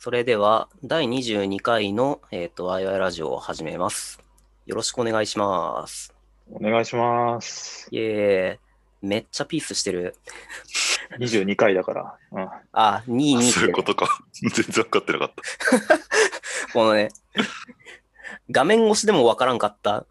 [0.00, 4.20] それでは、第22回の、えっ、と、ワイワイラジオを始めます。
[4.64, 6.14] よろしくお願いします。
[6.52, 7.88] お願いします。
[7.90, 9.08] イエーイ。
[9.08, 10.14] めっちゃピースしてる。
[11.18, 12.16] 22回だから。
[12.30, 14.20] うん、あ、2、2そういうことか。
[14.34, 15.42] 全然分かってなかった。
[16.72, 17.08] このね、
[18.52, 20.06] 画面越しでもわからんかった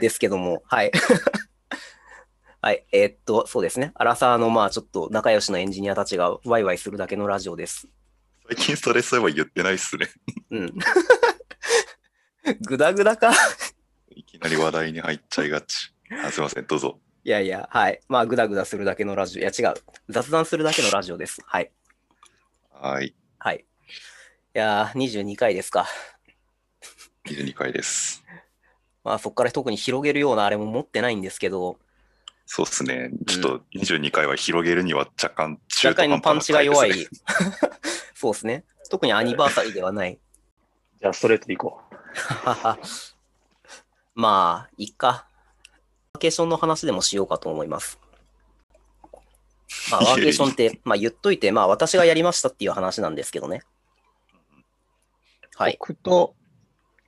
[0.00, 0.92] ですけども、はい。
[2.62, 3.92] はい、えーっと、そうですね。
[3.94, 7.86] アラサーの、まあ、ちょっと仲良しのエンジニアたちがワイワイするだけのラジオです。
[8.50, 10.08] 最近それそういえば言ってないっすね。
[10.50, 10.74] うん。
[12.62, 13.32] ぐだぐだか。
[14.10, 15.94] いきなり話題に入っちゃいがち。
[16.24, 16.98] あすいません、どうぞ。
[17.22, 18.00] いやいや、はい。
[18.08, 19.42] まあ、ぐだぐだするだけのラジオ。
[19.42, 19.74] いや、違う。
[20.08, 21.40] 雑談するだけのラジオです。
[21.46, 21.70] はい。
[22.72, 23.14] はい。
[23.38, 23.58] はい。
[23.58, 23.62] い
[24.54, 25.86] やー、22回ですか。
[27.26, 28.24] 22回です。
[29.04, 31.78] まあ、そこから特に広げるようなあれも持ってないんですけど、
[32.52, 33.12] そうっすね。
[33.26, 37.06] ちょっと22回は広げるには若干中若干のパンチが弱い
[38.20, 38.64] そうですね。
[38.90, 40.18] 特にアニバーサリーではない。
[41.00, 41.80] じゃあ、ストレートでいこ
[44.14, 45.06] まあ、いっか。
[45.06, 47.98] ワーケーションの話でもしようかと思います。
[49.90, 53.62] まあ、ワーケーションって、まあ言っといて、まあ私がやりましたっていう話なんですけどね。
[54.52, 55.56] う。
[55.56, 55.78] はい。
[55.80, 56.34] 僕と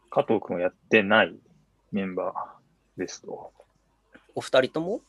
[0.08, 1.38] 加藤君はやってない
[1.90, 3.52] メンバーですと。
[4.34, 5.02] お二人とも？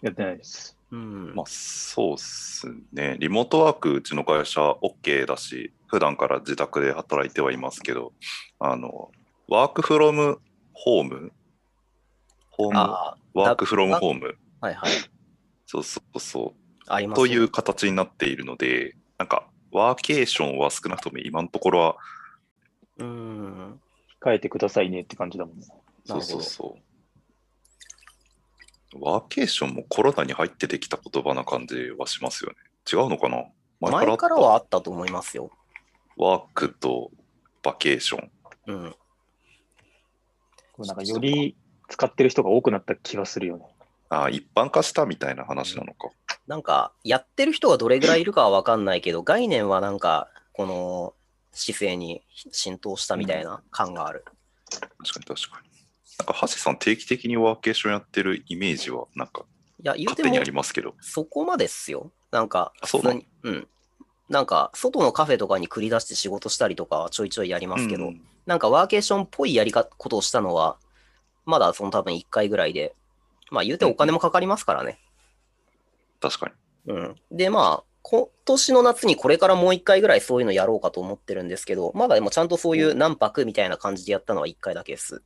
[0.00, 0.79] やってないです。
[0.92, 1.34] うん。
[1.34, 3.16] まあ、そうっすね。
[3.20, 8.12] リモートワーク、うちの会社 OK だし、普段から自宅で働いてはいますけど、
[8.58, 9.10] あの、
[9.48, 10.40] ワークフロム
[10.72, 11.32] ホーム？
[12.50, 12.78] ホーム？
[12.78, 14.36] あワークフロムホーム？
[14.60, 14.90] あ、はいはい。
[15.66, 16.54] そうそうそ
[16.88, 16.96] う。
[17.00, 21.96] ねという形になっているので、なんか、ワーケーションは少なくとも今のところは、
[22.98, 23.80] うん。
[24.22, 25.64] 控えてくださいねって感じだもんね。
[26.04, 26.82] そうそうそう。
[28.94, 32.56] ワーケーションもコロナに入ってできた言葉な感じはしますよね。
[32.90, 33.44] 違うのかな？
[33.80, 35.50] 前からはあったと思いますよ。
[36.16, 37.10] ワークと
[37.62, 38.30] バケーション。
[38.66, 38.94] うん。
[40.72, 41.56] こうなんかより
[41.88, 43.64] 使ってる人が多くなった気がするよね。
[44.10, 46.10] ああ、一般化したみたいな話なのか。
[46.48, 51.14] なんか、やってる人がどれぐらいいるかはわかんないけど、概念はなんか、この
[51.52, 54.24] 姿勢に浸透したみたいな感がある。
[54.98, 55.69] 確かに確かに。
[56.20, 59.44] なんか、橋さん定期的にワーケーションやってるイメージは、なんか、
[59.82, 60.94] いや、言うても勝手にあ、りますけど。
[61.00, 62.12] そこまでっすよ。
[62.30, 63.68] なんか、あそうなうん。
[64.28, 70.76] なんか、外のカフェとかに繰り出して仕事したりとかはちょいちょいやりますけど、うんなんかワーケーションっぽいやりかことをしたのは、
[71.44, 72.96] まだその多分1回ぐらいで、
[73.50, 74.98] まあ言うてお金もかかりますからね。
[76.20, 76.52] 確か
[76.86, 76.94] に。
[76.94, 77.16] うん。
[77.30, 85.22] で、まあ、今年の夏にこれからもう1回ぐらいそういうのやろうかと思ってるんですけど、まだでもちゃんとそういう何泊みたいな感じでやったのは1回だけです。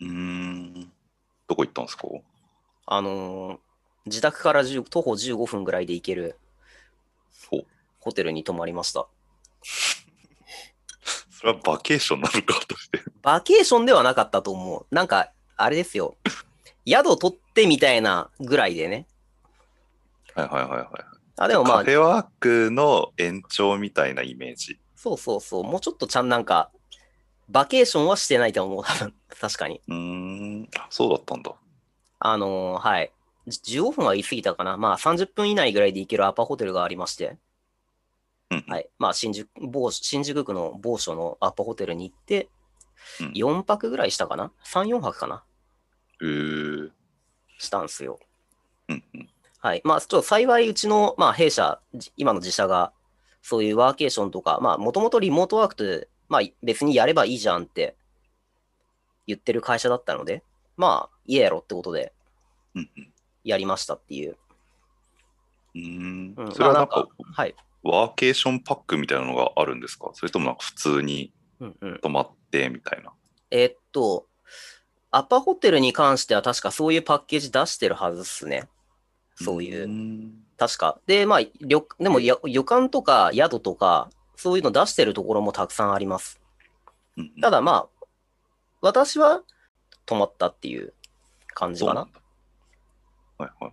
[0.00, 0.92] うーん。
[1.48, 2.06] どこ行ったんですか？
[2.86, 3.58] あのー
[4.06, 6.38] 自宅から10徒歩15分ぐらいで行ける
[8.00, 9.06] ホテルに泊まりました。
[11.30, 13.02] それはバケーションなのかとして。
[13.22, 14.86] バケーションではなかったと思う。
[14.94, 16.16] なんか、あれですよ。
[16.88, 19.06] 宿取ってみたいなぐらいでね。
[20.34, 20.88] はいはいはいはい。
[21.36, 24.80] あ、でもまあカフ、ェワークの延長みたいなイメージ。
[24.96, 25.64] そうそうそう。
[25.64, 26.70] もうちょっとちゃんなんか、
[27.50, 28.82] バケーションはしてないと思う。
[28.84, 29.80] 多分、確かに。
[29.88, 30.68] うーん。
[30.76, 31.54] あそうだったんだ。
[32.18, 33.12] あのーはい。
[33.46, 34.76] じ15分は言い過ぎたかな。
[34.76, 37.38] まあ、30分以内ぐらいで行けるアパホテルがありまして。
[38.50, 38.64] うん。
[38.68, 38.88] はい。
[38.98, 42.48] まあ、新宿、某、新宿区の某所のアパホテルに行って、
[43.20, 45.42] うん4泊ぐらいしたかな ?3、4泊かな？
[46.20, 46.90] へー
[47.58, 48.18] したんすよ。
[48.88, 49.28] うんうん。
[49.58, 49.80] はい。
[49.84, 52.92] まあ、ちょっと幸い、うちの、まあ、弊社、じ今の自社が、
[53.42, 57.96] そういうワーケーションとか、まあ、もともとリモートワークって、まあ、別にやればいいじゃんって
[59.30, 60.42] 言ってる会社だったので、
[60.76, 62.12] まあ、いいやろってことで
[62.74, 64.36] うんうんやりましたっていう。
[65.74, 65.82] うん
[66.32, 66.34] ん。
[66.52, 67.54] それはなんか、はい。
[67.82, 70.10] ワーケーションパックみたいなのがあるんですか？
[70.12, 71.98] それともなんか普通にうんうん。
[72.02, 73.12] 泊まってみたいな？
[73.50, 74.26] えーっと、
[75.10, 78.68] アパホテルに関しては確かそういうパッケージ出してるはずっすね。
[79.36, 79.86] そういう。
[79.86, 81.00] ん確か。
[81.06, 86.38] で、まあ、旅でもや旅館とか宿とか、そういうの出してるところもたくさんあります。
[87.16, 87.99] うんうんただまあ、
[88.80, 89.42] 私は
[90.06, 90.94] 泊まったっていう
[91.48, 92.00] 感じかな。
[92.00, 92.06] は
[93.38, 93.72] いはいはい。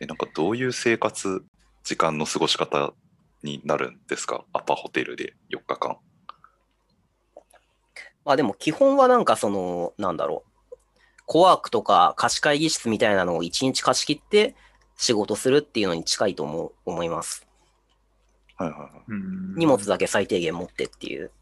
[0.00, 1.44] え、なんかどういう生活、
[1.84, 2.92] 時間の過ごし方
[3.42, 4.44] になるんですか？
[4.52, 5.98] アパホテルで4日間。
[8.24, 10.76] まあでも基本はなんかその、なんだろう。
[11.26, 14.54] コワークとか貸し会議室みたいなのを一日貸し切って
[14.96, 17.46] 仕事するっていうのに近いと思う思います。
[18.56, 18.90] はいはいはい。
[19.08, 21.32] うん荷物だけ最低限持ってっていう。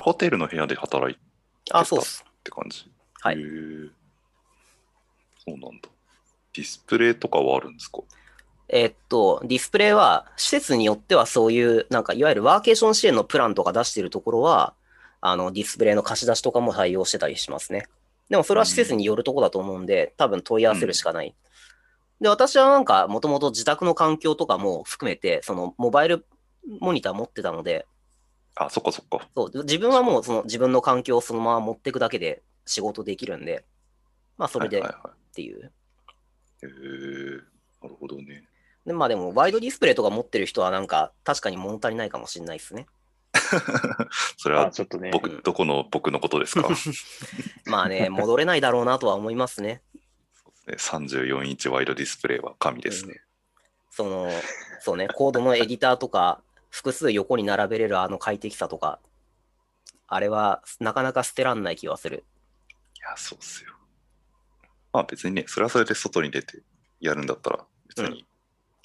[0.00, 1.20] ホテルの部屋で働いて
[1.72, 2.24] あ、そうっす。
[2.26, 2.90] って感じ。
[3.20, 3.36] はい
[5.46, 5.88] そうなんだ。
[6.54, 8.00] ディスプレイとかはあるんですか？
[8.68, 14.72] えーっと、ディスプレイは、施設によってはそういう、なんか、いわゆるワーケーション支援のプランとか出しているところは、
[15.20, 17.86] あの、ディスプレイの貸し出しとかも対応してたりしますね。
[18.30, 21.34] でも、それは施設によるとこだと思うんで、多分問い合わせるしかない。
[22.22, 26.24] で、私はなんか、もともと自宅の環境とかも含めて、その、モバイル
[26.80, 27.86] モニター持ってたので、
[28.56, 29.28] あ、そっかそっか。
[29.34, 33.64] そう、自分はもうその自分の環境をそのまま持っていくだけで仕事できるんで、
[34.36, 35.60] まあそれでっはいはいはていう。
[36.62, 36.70] い、へえ
[37.82, 38.44] なるほどね。
[38.86, 42.86] でまあでもワイドディスプレイとか持ってる人はなんか確かに物足りないかもしれないですね。
[44.38, 46.68] それはあちょっとね、僕、うんどこの僕のことですか？
[47.66, 49.82] まあね、戻れないだろうなとは思いますね。
[50.68, 53.20] ね ?34 インチワイドディスプレイは神ですね。
[53.90, 54.30] その、
[54.80, 56.42] そうね、コードのエディターとか、
[56.74, 58.98] 複数横に並べれるあの快適さとか、
[60.08, 62.24] あれはなかなか捨てらんない気はする。
[62.96, 63.70] いや、そうっすよ。
[64.92, 66.64] まあ別にね、それはそれで外に出て
[66.98, 68.26] やるんだったら、別に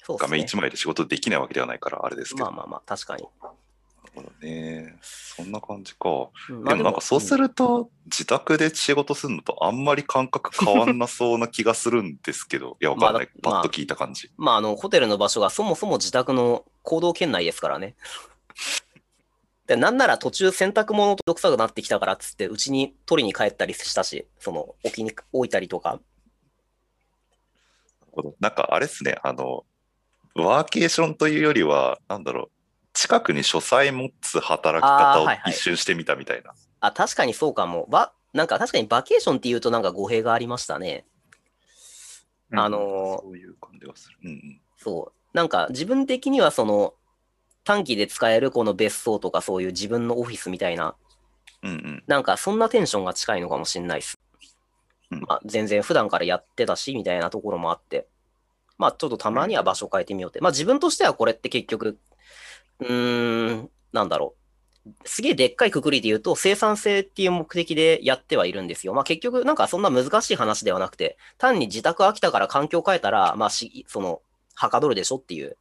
[0.06, 0.56] 画面一。
[0.56, 2.44] 枚で仕事できないわけではないから、あれですけど。
[2.44, 3.24] まあまあまあ、確かに。
[4.14, 4.96] ほどね。
[5.02, 6.08] そんな感じか。
[6.48, 13.28] うんでもなんかそうすると、自宅で仕事するのとあんまり感覚変わんなそうな気がするんですけど、いや、わかんない。
[13.42, 14.30] まあパッと聞いた感じ。
[14.36, 17.94] まあ、あの、ホテルの場所がそもそも自宅の行動圏内ですからね。
[19.66, 26.00] で、なんなら途中洗濯物と臭くなってきたからっつって、うちに取りに帰ったりしたし、その、置きに置いたりとか。
[28.40, 29.64] なんかあれですね、あの、
[30.34, 32.59] ワーケーションというよりは、なんだろう、
[32.92, 36.52] 近くに書斎持つ働き方を一瞬してみたみたいな。
[36.80, 37.86] あ、確かにそうかも。
[37.90, 41.04] ば、なんか確かにバケーションって言うとなんか語弊がありましたね。
[42.50, 44.18] うんあのーそういう感じがする。
[44.24, 44.60] うんうん。
[44.76, 45.36] そう。
[45.36, 46.94] なんか自分的にはその、
[47.62, 50.96] 短期で使えるこの別荘とかそういう自分のオフィスみたいな、
[51.62, 52.02] うんうん。
[52.06, 54.18] なんかそんなテンションが近いのかもしれないです。
[55.12, 58.08] うんまあ、全然普段からやってたし、みたいなところもあって。
[58.78, 60.40] まあちょっとたまには場所変えてみようって。
[60.40, 61.98] まあ自分としてはこれって結局、
[62.80, 64.34] うーん、なんだろ
[64.86, 64.90] う。
[65.04, 68.94] すげえでっかいくくりで言うと、生産性っていう目的でやってはいるんですよ。
[68.94, 74.22] まあ結局、なんかそんな難しい話ではなくて、単に自宅飽きたから環境変えたら、まあし、その、
[74.54, 75.56] はかどるでしょっていう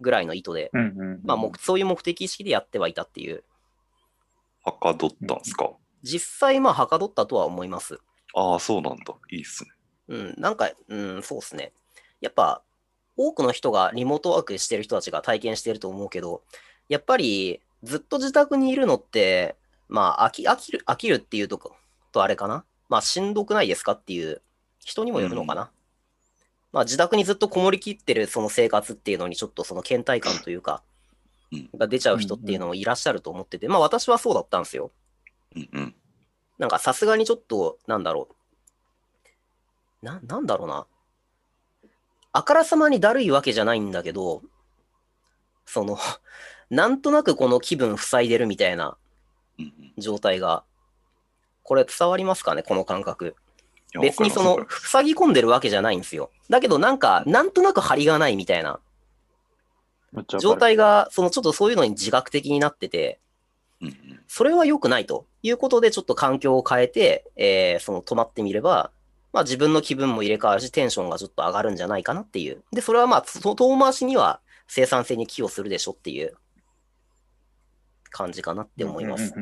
[0.00, 3.44] ぐらいの意図で、うんうんうんまあもうそういう目的意識でやってはいたっていう。
[4.64, 5.70] はかどったんすか？
[6.02, 7.98] 実際、まあはかどったとは思います。
[8.34, 9.14] ああ、そうなんだ。
[9.30, 9.70] いいっすね。
[10.08, 11.72] うん、なんか、うん、そうですね。
[12.20, 12.62] やっぱ、
[13.18, 16.42] 多くの人がリモートワークしてる人たちが体験してると思うけど、
[16.88, 19.56] やっぱりずっと自宅にいるのって、
[19.88, 21.76] まあ、飽き飽きる、飽きるっていうとこ
[22.12, 22.64] とあれかな？
[22.88, 24.40] まあ、しんどくないですかっていう
[24.82, 25.70] 人にもよるのかな？
[26.72, 30.82] まあ、自宅にずっとこもりきってるその生活っていうのにちょっとその倦怠感というか
[31.50, 34.90] うん、が出ちゃう人っていうのもいらっしゃると思ってて、まあ、私はそうだったんですよ。
[35.56, 35.94] うんうん。
[36.58, 38.28] なんかさすがにちょっと、なんだろ
[40.02, 40.04] う。
[40.04, 40.86] な、なんだろうな。
[42.38, 44.42] あからさまにだるいわけじゃないんだけど、
[45.66, 45.98] その、
[46.70, 48.96] なんとなくこの気分塞いでるみたいな
[49.96, 50.62] 状態が、
[51.64, 53.34] これ伝わりますかね、この感覚。
[54.00, 56.30] 別にその、塞ぎ込んでるわけじゃないんですよ。
[56.48, 58.78] だけどなんか、なんとなく張りがないみたいな
[60.38, 63.18] 状態が、そのちょっとそういうのに自覚的になってて、
[64.28, 68.92] それは良くないということで、ちょっと環境を変えて、えーその止まってみれば、
[69.32, 72.62] まあ自分の気分も入れ替わるし、テンションがちょっと上がるんじゃないかなっていう。
[72.72, 76.36] で、それはまあ、遠回しには生産性に寄与するでしょっていう
[78.10, 79.34] 感じかなって思います。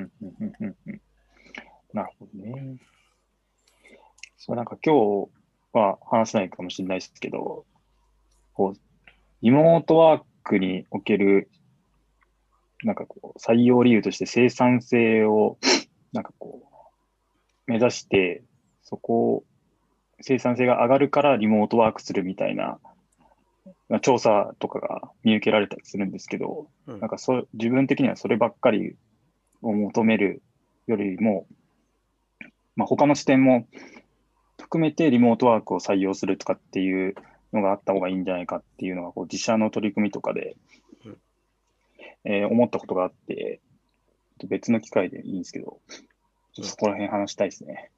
[1.93, 2.77] なるほどね。
[4.37, 5.31] そう、なんか今日
[5.73, 7.65] は話せないかもしれないですけど、
[8.55, 8.79] こう、
[9.43, 11.51] リモートワークにおける、
[12.85, 15.59] なんかこう、採用理由として生産性を、
[16.13, 16.63] なんかこ
[17.67, 18.43] う、目指して、
[18.83, 19.45] そこを、
[20.21, 22.79] 生産性が上がるからリモートワークするみたいな、
[23.89, 28.97] まあ調査とかが見受けられたりするんですけど、うんなんかそう自分的にはそればっかり
[29.63, 30.43] を求める
[30.87, 31.47] よりも、
[32.77, 33.67] まあ、他の視点も
[34.61, 37.15] 含めてリモートワークを採用するとかっていう
[37.53, 40.57] のがあった方がいいんじゃないかっていうのがこう自社の取り組みとかで、
[41.05, 41.19] うん
[42.25, 43.61] えー思ったことがあって、
[44.45, 45.79] 別の機会でいいんですけど、
[46.53, 47.91] そこら辺話したいですね。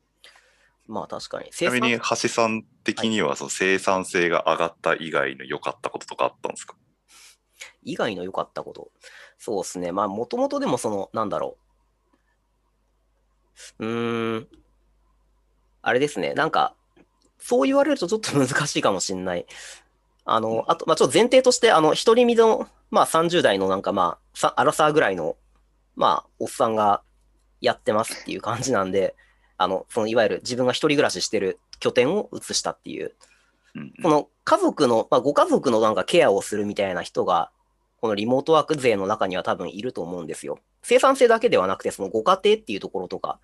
[0.89, 1.51] まあ確かに。
[1.51, 6.75] ちなみに、橋さん的にはその生産性が上がった以外の良かったこととかあったんですか？
[7.83, 8.91] 以外の良かったこと。
[9.39, 9.93] そうですね。
[9.93, 11.57] まあもともとでもその、なんだろ
[13.79, 13.87] う。
[13.87, 14.49] うーん。
[15.83, 16.35] あれですね。
[16.35, 16.75] なんか、
[17.39, 19.47] そう言われるとちょっと難しいかもしれない。
[20.25, 25.37] あの、あと、まあちょっと前提として、あの、一人身の、まあ30代のなんかまあ、さアラサーぐらいの、
[25.95, 27.03] まあ、おっさんが
[27.61, 29.15] やってますっていう感じなんで、
[29.59, 33.15] あの、そのいわゆる自分が一人暮らししてる拠点を移したっていう
[33.75, 37.51] うんうんその家族の、まあ、ご家族のなんかケアをするみたいな人が、
[38.01, 40.59] このリモートワーク勢の中には多分いると思うんですよ。
[40.83, 43.41] 生産性だけではなくて、そのご家庭っていうところとか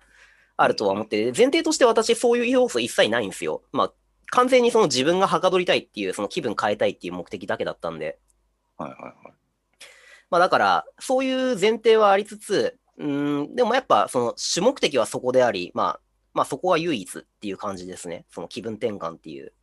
[0.57, 3.61] あるとは思って、前提として私そういう要素一切ないんですよ。
[3.71, 3.93] まあ、
[4.31, 8.17] 完全にその自分がはかどりたいっていう、その気分変えたいっていう目的だけだったんで。
[8.77, 9.13] はいはいはい。
[10.31, 15.99] まあだから、そういう前提はありつつ、うん、でもやっぱその主目的はそこであり、まあ、
[16.35, 18.25] まあそこは唯一っていう感じですね。
[18.29, 19.53] その気分転換っていう。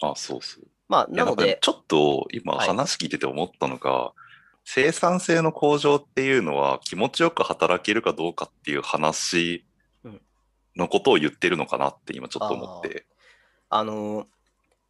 [0.00, 0.64] あ、そうそう。
[0.88, 4.12] まあ、なので、ちょっと今はい話聞いてて思ったのが、
[4.64, 9.64] 生産性の向上っていうのは気持ちよく働けるかどうかっていう話
[10.04, 10.20] うん
[10.76, 13.06] のことを言ってるのかなって今ちょっと思って。
[13.68, 14.26] あの、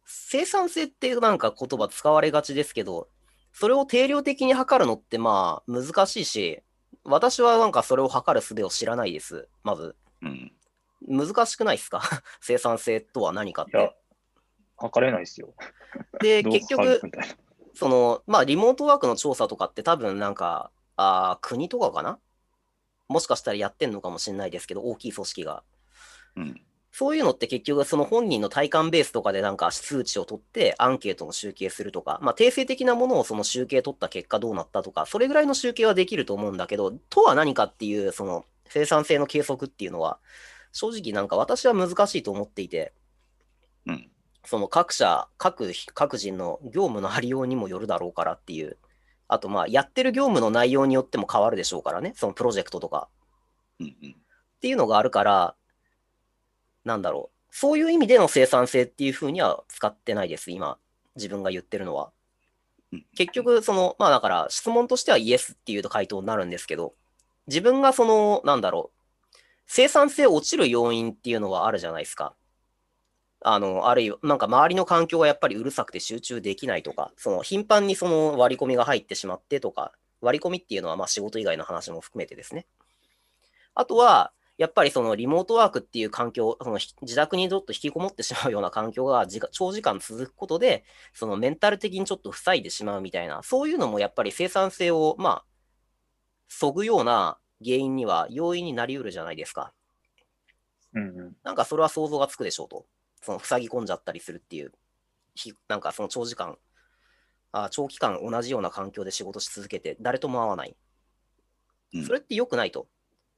[0.05, 3.09] 生産性っていうなんか言葉使われがちですけど、
[3.51, 6.61] それを定量的に測るのってまあ難しいし、
[7.03, 9.49] 私はなんかそれを測る術を知らないです。
[9.63, 9.95] まず。
[10.21, 10.51] うん。
[11.07, 12.01] 難しくないですか？
[12.41, 13.95] 生産性とは何かっいやて。、
[14.77, 15.53] 測れないですよ。
[16.21, 17.01] で、 結局。
[17.75, 22.19] その、まあ、リモートワークの調査とかって多分なんか、あー国とかかな？
[23.07, 25.63] もしかしたらやってんのかもしれないですけど、大きい組織が。
[26.35, 26.61] うん。
[26.91, 40.19] そういうのって結局その本人の体感ベースとかでなんか数値を取ってアンケートの集計するとか、まあ定性的なものをその集計取った結果どうなったとか、それぐらいの集計はできると思うんだけど、とは何かっていうその生産性の計測っていうのは、
[40.73, 42.93] 正直なんか私は難しいと思っていて、
[43.85, 44.09] うん。
[44.45, 48.77] その各社、各各人の業務のありようにもよるだろうからっていう、
[49.29, 53.07] あとまあやってる業務の内容によっても変わるでしょうからね、そのプロジェクトとか。
[53.79, 54.11] うんうん。
[54.11, 55.55] っていうのがあるから、
[56.83, 57.55] なんだろう。
[57.55, 60.77] そういう意味での生産性っていうふうには使ってないです、今。
[61.15, 62.11] 自分が言ってるのは
[62.91, 63.05] うん。
[63.15, 66.95] 結局、その、まあだから、質問としてはイエスっていう回答になるんですけど、
[67.47, 69.02] 自分がその、なんだろう。
[69.65, 72.35] 生産性落ちる要因っていうのはあるじゃないですか。
[73.45, 79.91] あの、あるいは、なんか周りの環境がやっぱりうるさくて集中できないとか、その頻繁にその割り込みが入ってしまってとか、
[80.21, 82.65] 割り込みっていうのはまあ仕事以外の話も含めてですね。
[83.75, 95.45] あとは、やっぱりそのリモートワークっていう環境、その自宅にちょっと引きこもってしまうような環境が長時間続くことで、そのメンタル的にちょっと塞いでしまうみたいな、そういうのもやっぱり生産性を、まあ、
[96.47, 99.73] そぐような原因には要因になりうるじゃないですか。
[100.93, 101.35] うんうん。
[101.43, 102.85] なんかそれは想像がつくでしょうと。
[103.21, 104.71] その塞ぎ込んじゃったりするっていう、
[105.33, 106.57] ひなんかその長時間、
[107.51, 110.75] あ長期間同じような環境で仕事し続けて、誰とも会わない。
[111.93, 112.87] うんそれって良くないと。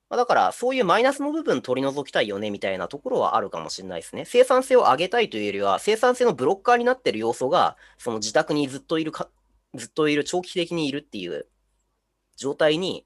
[0.09, 4.23] まあだから、そういうマイナスの部分取り除きたいよねみたいなところはあるかもしれないですね。
[4.25, 9.29] 生産性を上げたいというよりは、生産性のブロッカーになっている要素が、その自宅にずっといるか、
[9.73, 11.47] ずっといる、長期的にいるっていう
[12.37, 13.05] 状態に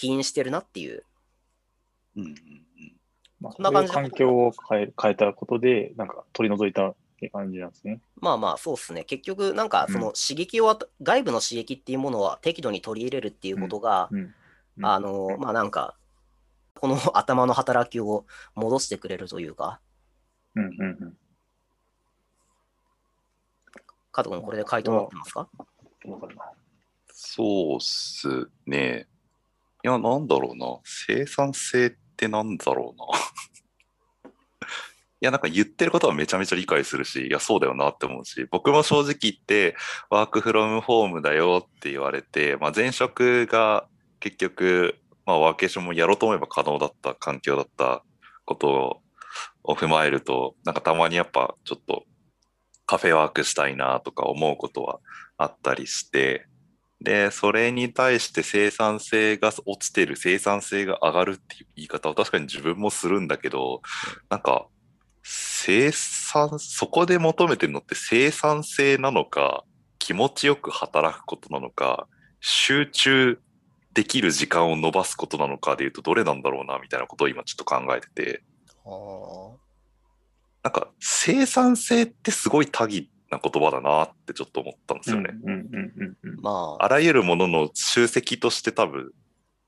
[0.00, 1.04] 起因してるなっていう。
[2.16, 2.36] うんうんうん。
[3.40, 8.00] まあ、こんな感じ環境を変え変えたことで、なんか取り除いたって感じなんですね。
[8.16, 9.04] まあまあ、そうですね。
[9.04, 14.20] 結局、なんか、その刺激を与、外部の刺激っていうものは適度に取り入れるっていうことが、うん。
[14.20, 14.34] うん
[14.82, 15.94] あの、まあなんか、
[16.74, 19.80] この頭の働きを戻してくれるというか、
[20.54, 21.18] うんうんうん。
[24.10, 25.48] 加藤君、これで回答になってますか？
[27.12, 29.06] そうっすね。
[29.82, 30.78] いや、なんだろうな。
[30.84, 33.06] 生産性ってなんだろうな。
[35.22, 39.76] いや、なんか言ってることはめちゃめちゃ理解するし、いや、そうだよなって思うし、僕も正直言って、
[40.10, 43.86] ワークフロムホームだよって言われて、まあ、前職が
[44.18, 48.02] 結局、まあ、ワーケーションもやろうと思えば可能だった環境だった
[48.44, 49.02] こと
[49.62, 52.04] を踏まえると、なんかたまにやっぱちょっと
[52.86, 55.00] カフェワークしたいなとか思うことは
[55.38, 56.46] あったりして、
[57.00, 63.80] で、それに対して生産性が落ちてる、生産性が上がるっていう言い方を確かに自分もするんだけど、
[64.28, 64.66] なんか、
[65.22, 69.64] 生産、そこで求めてるのって生産性なのか、
[69.98, 72.06] 気持ちよく働くことなのか、
[72.40, 73.40] 集中
[73.94, 78.42] できる時間を伸ばすことなのかでいうとどれなんだろうな、みたいなことを今ちょっと考えてて、
[80.62, 85.30] なんか生産性ってすごい多義な言葉だなってちょっと思ったんですよね。
[85.44, 85.92] うんうんうん
[86.24, 86.40] うんうん。
[86.40, 89.12] まあ、あらゆるものの集積として多分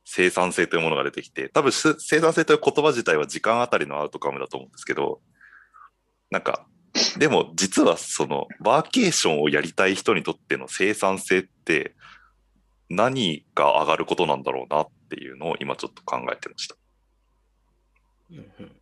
[0.04, 5.21] 生産性というものが出てきて、多分す生産性という言葉自体は時間あたりのアウトカムだと思うんですけど、
[6.31, 6.66] なんか、
[7.19, 11.95] でも実はそのワーケーションをやりたい人にとっての生産性って
[12.90, 16.76] 何が上がることなんだろうなっていうのを今ちょっと考えてました。
[18.33, 18.73] うんうん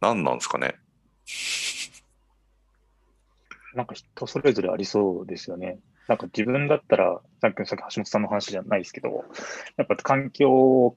[0.00, 0.76] 何なんですかね。
[3.74, 5.78] なんか人それぞれありそうですよね。
[6.08, 9.24] なんか自分だったら、さっきさっき橋本さんの話じゃないですけど、
[9.76, 10.96] やっぱ環境を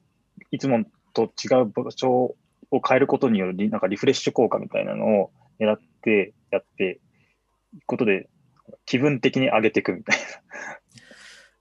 [0.52, 2.36] いつもと違う場所
[2.72, 7.00] を変えることによるリなんかリフレッシュ効果みたいなのを狙ってやって
[7.86, 8.30] ことで
[8.86, 10.18] 気分的に上げていくみたい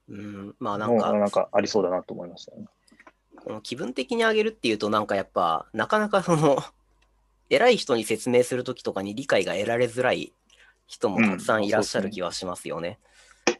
[0.08, 2.66] うん、まあななんか、なんかありそうだなと思いましたね。
[3.36, 6.58] この気分的に上げるっていうと、なんかやっぱ、なかなかその、
[7.50, 10.32] 偉い人に説明するときとかに理解が得られづらい
[10.92, 12.98] 人もたくさんいらっしゃる気はしますよね。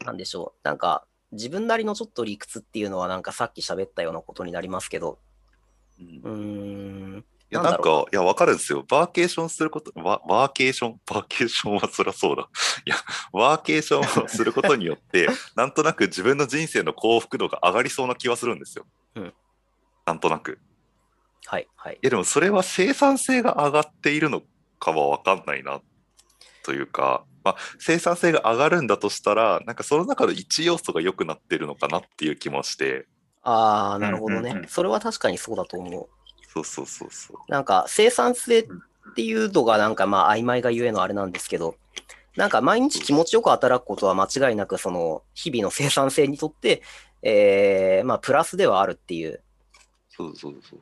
[0.05, 0.59] なんでしょう。
[0.63, 5.17] なんか、自分なりのちょっと理屈っていうのは、なんかさっき喋ったようなことになりますけど、
[5.99, 8.83] うんいや、なんか、いや、わかるんですよ。
[8.87, 12.49] バーケーションすること、ワワーケーション、バーケーションはそりゃそうだ。
[12.85, 12.95] いや、
[13.31, 18.85] ワーケーションをすることによって、 なんとなく自分の人生の幸福度が上がりそうな気はするんですよ。
[19.15, 19.33] うん
[20.05, 20.59] なんとなく。
[21.45, 21.99] はい、はいい。
[22.01, 24.43] や、でもそれは生産性が上がっているの
[24.79, 25.81] かはわかんないな、
[26.63, 33.05] というか、まあ、生産性が上がるんだとしたら、なんかその中の一要素が良くなってるのかなっていう気もして、
[33.43, 34.67] ああ、なるほどねうんうんうん。
[34.69, 36.07] それは確かにそうだと思う。
[36.53, 37.51] そうそうそうそう。
[37.51, 38.67] なんか生産性っ
[39.15, 41.75] ていうのがなんかまあ曖昧がゆえのあれなんですけど、
[42.37, 46.81] なんか毎日気持ちよく働くことは間違いなくその日々の生産性にとって、
[47.21, 49.41] えーまあプラスではあるっていう。
[50.09, 50.79] そうそうそう。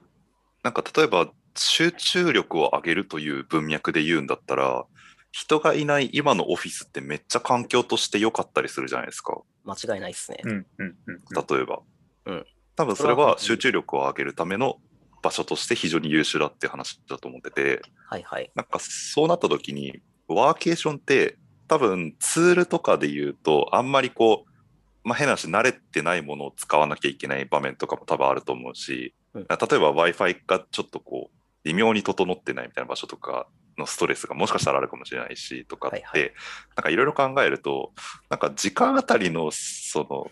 [0.64, 4.86] なんか例えば集中力を上げるという文脈で言うんだったら、
[5.32, 9.42] 人がいない今のオフィスってめっちゃ環境として良かったりするじゃないですか。
[9.64, 10.40] 間違いないですね。
[10.44, 11.58] うんうんうんうん。
[11.58, 11.80] 例えば。
[12.26, 12.46] うん
[12.76, 14.78] 多分それそれはは集中力を上げるための
[15.22, 18.52] 場所として非常に優秀だって話だと思ってて、はいはい。
[18.56, 33.48] なんかそうなった時に、ワーケーションって多分ツールとかで言うと、あんまりこう、まあ、変な話、慣れてないものを使わなきゃいけない場面とかも多分あると思うし、うん例えば Wi-Fi がちょっとこう、微妙に整ってないみたいな場所とか
[33.78, 36.34] のストレスがもしかしたらあるかもしれないしとかって、はいはい
[36.76, 37.92] なんかいろいろ考えると、
[38.30, 40.32] なんか時間あたりのその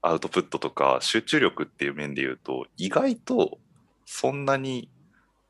[0.00, 3.58] アウトプットとか集中力っていう面で言うと、意外と
[4.04, 4.90] そんなに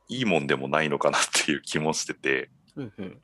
[0.08, 3.18] いいもんでもないのかなっていう気もしてて、うんうん。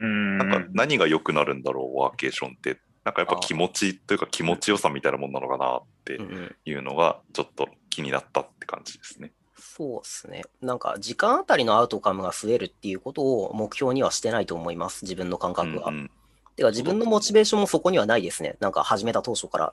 [0.00, 2.78] うんなんか何が良くなるんだろう、ワーケーションって。
[3.02, 6.18] なんかやっぱ気持ちというか気持ちよさみたいなもんなのかなって
[6.66, 9.32] いうのがちょっと気になったって感じですね。
[9.60, 10.42] そうですね。
[10.60, 15.04] なんか時間あたりのアウトカムが増えるっていうことを目標にはしてないと思います。
[15.04, 15.90] 自分の感覚は。
[15.90, 16.10] うんうん
[16.56, 18.56] てか自分のモチベーションもそこにはないですね。
[18.60, 19.72] なんか始めた当初から。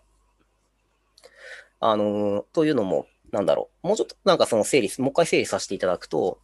[1.82, 3.88] あのーというのも、なんだろう。
[3.88, 6.40] もうちょっとなんかその整理、もう一回整理させていただくと、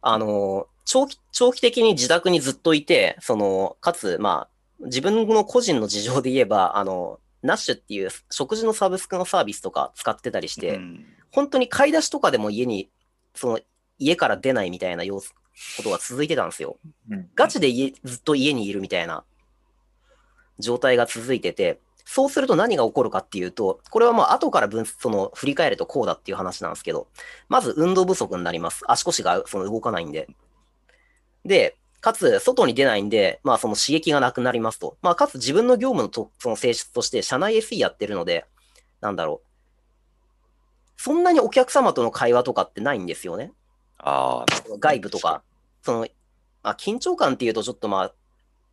[0.00, 4.48] あのー長期、長期的に自宅にずっといて、その、かつ、ま
[4.80, 12.88] あ、自分の個人の事情で言えば、あの、ナッシュっていう食事のサブスクのサービスとか使ってたりして、うん本当に買い出しとかでも家に、
[13.34, 13.60] その、
[13.98, 15.34] 家から出ないみたいな様子、
[15.76, 16.76] ことが続いてたんですよ。
[17.10, 19.24] うんガチで家ずっと家にいるみたいな
[20.60, 27.08] 状態が続いてて、そうすると何が起こるかっていうと、これはまあ後から分その振り返るとこうだっていう話なんですけど、
[27.48, 28.84] まず運動不足になります。
[28.86, 30.28] 足腰がその動かないんで。
[31.44, 34.96] で、かつ外に出ないんで、まあその刺激がなくなりますと。
[35.02, 38.44] まあかつ自分の業務のとその性質として社内 SE やってるので、
[39.00, 39.53] なんだろう。
[40.96, 43.52] そんなにお客様との会話とかってないんですよね。
[43.98, 45.42] ああ、外部とか、
[45.82, 46.08] その、
[46.62, 48.14] まあ、緊張感っていうとちょっとまあ、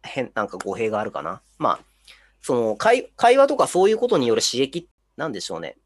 [0.04, 1.42] 変、なんか語弊があるかな。
[1.58, 1.80] まあ、
[2.42, 5.78] その会、会話とかそういうことによる刺激、なんでしょうね。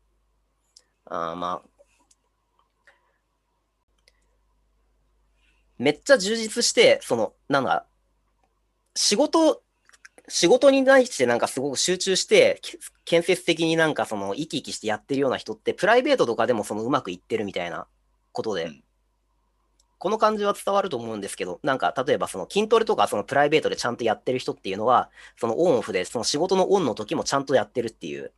[1.05, 1.69] あーまあ、
[5.77, 7.85] めっちゃ充実して、その、なんか、
[8.95, 9.61] 仕事、
[10.27, 17.87] 仕事に対してなんかすごく集中して、け建設的になんかその生き生きしてやってるような人って、プライベートとかでもそのうまくいってるみたいな
[18.31, 18.85] ことで、うん
[19.97, 25.09] この感じは伝わると思うんですけど、なんか例えばその筋トレとかそのプライベートでちゃんとやってる人っていうのは、
[25.39, 28.31] そのオンオフで、その仕事のオンの時もちゃんとやってるっていう。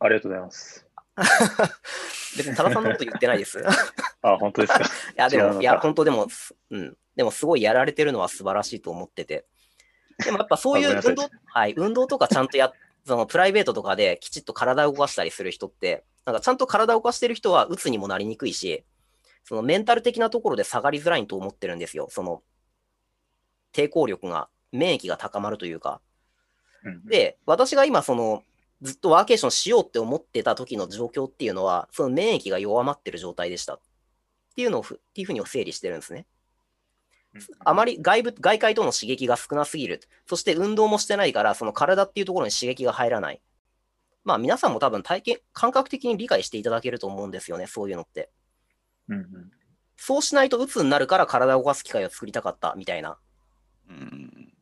[0.00, 0.86] ありがとうございます。
[2.36, 3.60] 別に多田さんのこと言ってないです。
[3.60, 3.62] い
[4.22, 4.84] あ、本当ですか？
[5.14, 6.96] や、でも、いや、本当でも、すうん。
[7.14, 9.46] でもすごいやられてるのは素晴らしいと思ってて。
[10.24, 12.72] でもやっぱそういう運動、はい、運動とかちゃんとや、
[13.06, 18.84] そのプライベートとかできちっと体を動かしたりする人って、なんかちゃんと体を動かしてる人は鬱にもなりにくいし、
[19.44, 22.08] そのメンタル的なところで下がりづらいと思ってるんですよ。
[22.10, 22.42] その
[23.74, 26.00] 抵抗力が、免疫が高まるというか。
[26.84, 28.42] うんで、私が今その、
[28.82, 33.74] ずっとワーケーションしようって思ってた時の状況っていうのは、その免疫が弱まってる状態でした。
[33.74, 33.80] っ
[34.54, 36.26] ていうのをふ、っていうふうに整理してるんですね。
[37.64, 40.00] あまり外部、外界との刺激が少なすぎる。
[40.26, 43.40] そして運動もしてないから、その体っていうところに刺激が入らない。
[44.24, 48.30] まあ皆さんも多分体験、感覚的に理解していただけると思うんですよね、そういうのって。
[49.08, 49.50] うんうん
[49.96, 53.16] そうしないと鬱になるから体を動かす機会を作りたかったみたいな。
[53.88, 54.52] うん。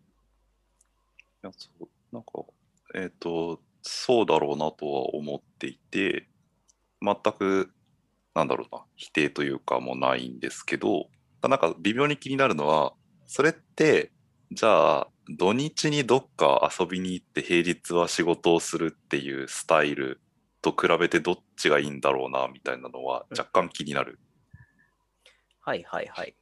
[1.43, 2.45] いや、そう、なんか、
[2.95, 6.29] えっ、と、そうだろうなとは思っていて、
[7.01, 7.73] 全く、
[8.35, 11.09] なんだろうな、否定というかもないんですけど、
[11.49, 12.95] なんか微妙に気になるのは、
[13.27, 14.13] それって、
[14.51, 20.21] じゃあ、土日にどっか遊びに行って平日は仕事をするっていうスタイル
[20.61, 24.19] と比べてどっちがいいんだろうなみたいなのは若干気になる。
[25.61, 26.35] はいはいはい。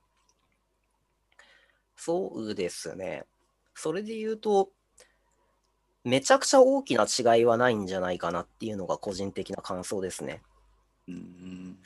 [1.95, 3.25] そうですね。
[3.75, 4.71] それで言うと、
[6.05, 10.43] めちゃくちゃ大きな違いはないんじゃないかなっていうのが個人的な感想ですね。
[11.09, 11.79] うん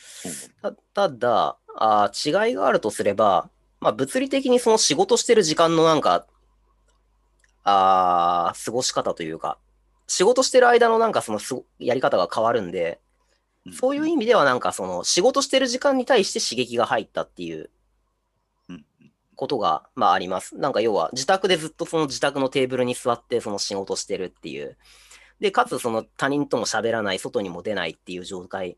[0.63, 3.49] たただあー、違いがあるとすれば、
[3.81, 6.27] まあ、物理的にその仕事してる時間のなんか、
[7.65, 9.59] あー過ごし方というか、
[10.07, 13.01] 仕事してる間のなんかそのすごやり方が変わるんで、
[13.73, 17.71] そういう意味ではなんかその仕事してる時間に対して刺激が入ったっていう
[18.69, 18.85] うん
[19.35, 20.57] ことが、まああります。
[20.57, 24.77] なんか要は自宅でずっとその自宅のテーブルに座ってその仕事してるっていう。
[25.41, 28.77] で、かつその他人とも喋らない、外にも出ないっていう状態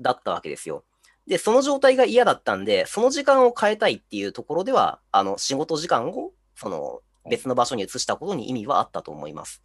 [0.00, 0.84] だったわけですよ。
[1.26, 9.62] で、その状態が嫌だったんで、その時間を変えたいっていうところでは、あの、仕事時間を、その、別の場所に移したことに意味はあったと思います。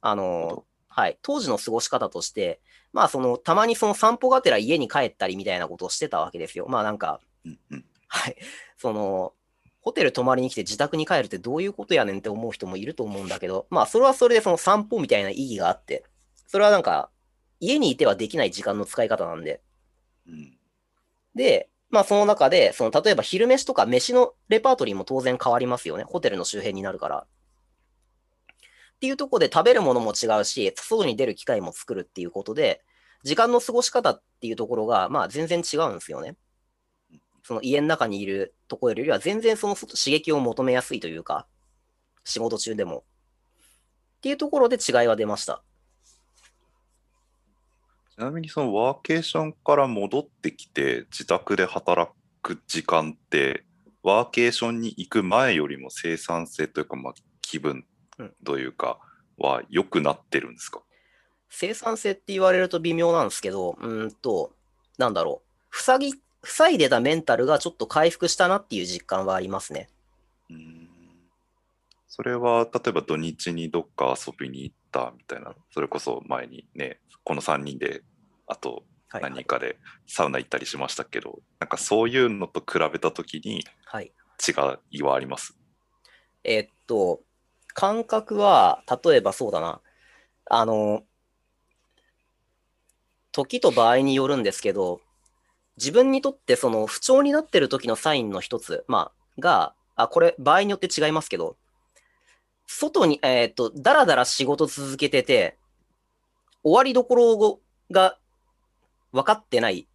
[0.00, 2.60] あのど、はい、当時の過ごし方として、
[2.92, 6.66] まあ、その、たまにその散歩がてら家に帰ったりみたいなことをしてたわけですよ。
[6.68, 8.36] まあ、なんか、うんうんはい、
[8.78, 9.34] その、
[9.80, 16.04] ホテル泊まりに来て自宅に帰るってどういうことやねんって思う人もいると思うんだけど、まあ、それはそれでその散歩みたいな意義があって、
[16.46, 17.10] それはなんか、
[17.60, 19.60] 家にいてはできない時間の使い方なんで、
[21.34, 26.04] で、まあその中で、その例えば昼飯とか飯のレパートリーも当然変わりますよね。
[26.04, 27.26] ホテルの周辺になるから。
[28.96, 32.82] っていうところで食べるものも違うし、外に出る機会も作るっていうことで、
[33.22, 36.36] 時間の過ごし方っていうところが、まあ全然違うんですよね。
[37.42, 41.46] その家の中にいるところよりは全然その外刺激を求めやすいというか、
[42.24, 43.04] 仕事中でも。
[44.18, 45.62] っていうところで違いは出ました。
[48.16, 52.10] ちなみにそのワーケーションから戻ってきて自宅で働
[52.42, 53.64] く時間って
[54.02, 57.84] ワーケーションに行く前よりも生産性というかまあ気分
[58.18, 58.98] うんというか
[59.36, 60.80] は良くなってるんですか、
[61.50, 64.52] 生産性って言われると微妙なんですけど、うーんと、
[64.98, 65.76] なんだろう。
[65.76, 69.88] 塞ぎ、塞いでたメンタルがちょっと回復したなっていう実感はありますね。
[70.48, 70.88] うん
[72.08, 78.02] それは例えば土日にどっか遊びに行ったみたいなそれこそ前にねこの3人で
[78.46, 79.44] あとはい、はい何人。
[79.44, 84.12] かでサウナ行ったりしましたけど、なんかそういうのと比べた時にはい。
[84.46, 84.52] 違
[84.90, 85.56] いはあります？
[86.42, 87.20] えーっと、
[87.72, 89.80] 感覚は、例えばそうだな。
[90.50, 91.04] あの、
[93.32, 95.00] 時と場合によるんですけど、
[95.76, 101.56] 自分にとってその不調になってる時のサインの一つ、まあ、が、あ、これ場合によって違いますけど、
[102.66, 105.56] 外に、えーっと、だらだら仕事続けてて、
[106.62, 108.18] 終わりどころが
[109.12, 109.88] 分かってない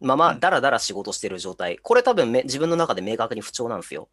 [0.00, 1.78] まま、うんだらだら仕事してる状態。
[1.78, 4.08] これ多分め自分の中で明確に不調なんですよ。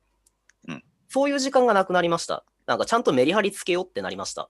[0.68, 2.44] うんそういう時間がなくなりました。
[2.66, 4.50] なんかちゃんとメリハリつけようってなりました。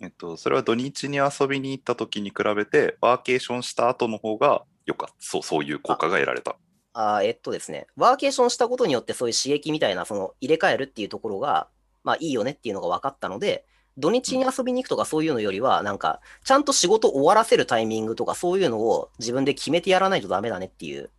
[0.00, 5.14] えっと、それは土日に遊びに行った時に比べて、ワーケーションした後の方が良かった。
[5.18, 6.56] そう、そういう効果が得られた。
[6.92, 11.68] あーえっとですね、ワーケーションしたことによってそういう刺激みたいな、その入れ替えるっていうところが、
[12.08, 13.66] まあいいよねっていうのが分かったので、
[13.98, 21.10] 土日に遊びに行くとかそういうのよりは、なんか、ちゃんと仕事終わらせるタイミングとかそういうのを自分で決めてやらないとダメだねっていう。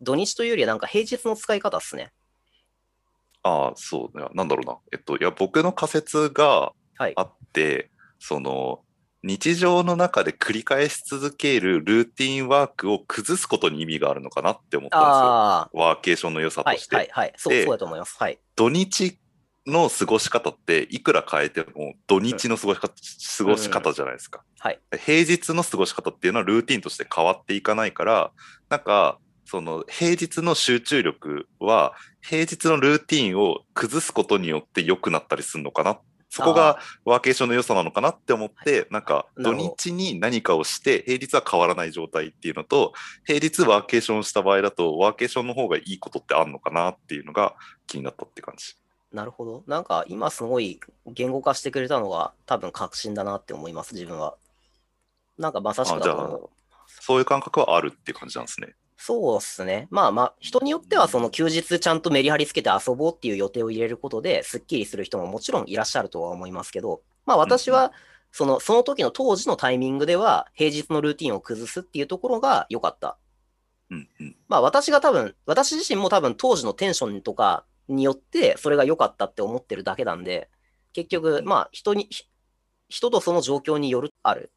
[0.00, 2.12] 土日というよりはなんか平日の使い方っすね。
[3.42, 4.26] ああ、そうね。
[4.32, 4.78] なんだろうな。
[4.92, 7.12] えっと、いや、僕の仮説がはい。
[7.16, 8.80] あって、その、
[9.22, 15.12] 日常の中で繰り返し続けるルーティンワークを崩すことに意味があるのかなって思ったんですよ。
[15.12, 16.96] あワーケーションの良さとして。
[16.96, 17.32] はいはい。
[17.36, 18.16] そう、でそうだと思います。
[18.18, 18.38] はい。
[18.56, 19.18] 土日
[19.66, 22.94] の過ごし方っていくら変えても土日の過ごし方,、
[23.38, 24.42] 過ごし方じゃないですか。
[24.58, 24.80] はい。
[24.98, 28.32] 平日の過ごし方っていうのはルーティンとして変わっていかないから
[28.70, 35.98] なんかその平日の集中力は平日のルーティンを崩すことによって良くなったりするのかな
[36.30, 42.92] そこがワーケーションの良さなのかなって思ってなんか土日に何かをして平日は変わらない状態っていうのと
[43.26, 47.56] 平日ワーケーションした場合だとワーケーションの方がいいことってあるのかなっていうのが
[47.88, 48.76] 気になったって感じ。
[49.12, 49.64] なるほど。
[49.66, 54.36] なんか今すごい言語化してくれたのが多分確信だなって思います、自分は。
[55.36, 56.00] なんかまさしく。
[57.00, 58.74] そういう感覚はあるっていう感じなんですね。
[59.02, 59.88] そうっすね。
[59.90, 67.94] まあまあ、人によってはその休日ちゃんとメリハリつけて遊ぼうっていう予定を入れることですっきりする人ももちろんいらっしゃるとは思いますけど、まあ私は
[68.30, 73.16] そのその時の当時のタイミングでは平日のルーティンを崩すっていうところが良かった。
[73.88, 74.36] うんうん。
[74.48, 80.50] まあ私が多分、私自身も多分当時のテンションとかによってそれが良かったって思ってるだけなんで、
[80.92, 82.24] 結局、まあ人に、ひ
[82.90, 84.52] 人とその状況による、ある。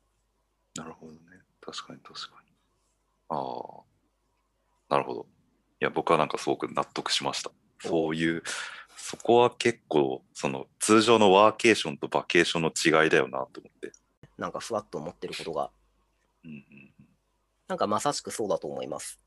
[0.75, 1.19] なるほどね。
[1.61, 2.51] 確かに確かに。
[3.29, 3.92] ああ。
[4.93, 5.25] なるほど。
[5.81, 7.51] いや、僕はなんかすごく納得しました。
[7.81, 8.43] そういう
[8.95, 13.91] そこは結構、その通常のワーケーションとバケーションの違いだよなと思って。
[14.37, 15.71] なんかふわっと思ってることが、
[16.45, 16.93] うんうん
[17.67, 19.19] なんかまさしくそうだと思います。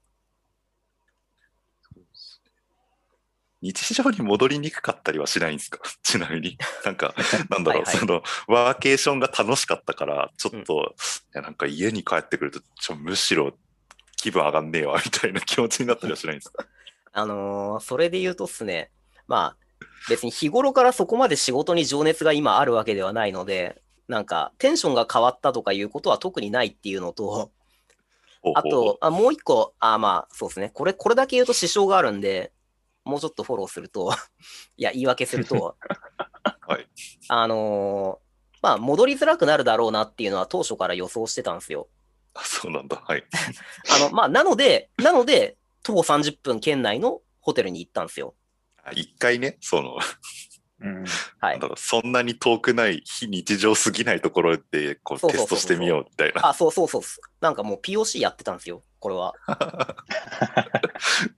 [3.62, 5.80] 日常に戻りにくかったりはしないんですか？
[6.02, 6.58] ちなみに。
[6.84, 7.14] なんか、
[7.50, 10.94] なんだろう、はいはいその、ワーケーションが楽しかったから、ちょっと、
[11.34, 13.56] いやなんか家に帰ってくると、ちょむしろ
[14.16, 16.64] 気分上がんねえわ、 みたいな気持ちになったりはしないんですか？
[17.12, 18.90] あのーそれで言うとっすね、
[19.26, 27.50] まあ、別に日頃からそこまで仕事に情熱が今あるわけではないので、なんかテンションが変わったとかいうことは特にないっていうのと、
[28.54, 30.70] あと、あもう一個、あまあ、そうですね。
[30.72, 32.52] これ、これだけ言うと支障があるんで、
[33.04, 34.12] もうちょっとフォローすると、
[34.76, 35.76] いや、言い訳すると、
[36.68, 36.86] はい。
[37.28, 38.26] あのー
[38.62, 41.88] まあ、戻りづらくなるだろうなっていうのは当初から予想してたんですよ。
[42.36, 43.02] あそうなんだ。
[43.04, 43.24] はい。
[43.96, 48.34] あの、まあ、なので、なので、徒歩30分圏内のホテルに行ったんですよ。
[48.82, 49.98] あ一回ね、その、
[50.80, 51.04] うん。
[51.40, 51.68] はいなんだ。
[51.68, 56.46] ろうそんなに遠くない非日常すぎないところでこうそうそうそうそうテストしてみようみたいな。
[56.48, 57.20] あ、そうそうそうっす。
[57.40, 59.34] なんかもう POC やってたんですよ、これは。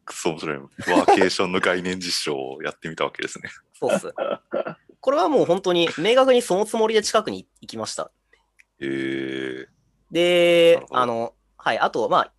[0.04, 0.58] く そ面白い。
[0.58, 3.50] ワーケーションの概念実証をやってみたわけですね。
[3.78, 4.12] そうっす。
[5.00, 8.10] これはもう本当に明確にそのつもりで近くに行きました。
[8.80, 9.68] えー、な
[10.10, 12.32] であの、はい、あと、まあ、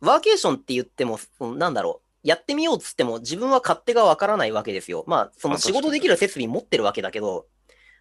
[0.00, 1.18] ワーケーションって言っても、
[1.56, 5.04] なんだろう、やってみようっつっても、自分は勝手がわからないわけですよ。
[5.06, 7.46] まあ、その仕事できる設備持ってるわけだけど、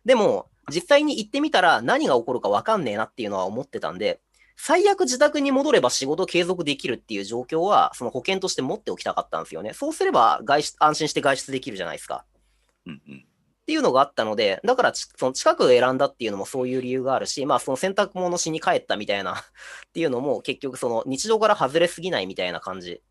[0.05, 4.21] でも、実際に行ってみたら何が起こるかわかんねえなっていうのは思ってたんで、
[4.55, 9.73] 最悪自宅に戻れば仕事継続できるっていう状況は、その保険として持っておきたかったんですよね。
[9.73, 12.25] そうすれば外出、安心して外出できるじゃないですか。
[12.85, 13.25] うんうん。
[13.61, 19.41] っていうのがあったので、だからちその近くを選んだっていうのもそういう理由があるし、まあその洗濯物しに帰ったみたいな っ
[19.93, 23.01] ていうのも結局その日常から外れすぎないみたいな感じ。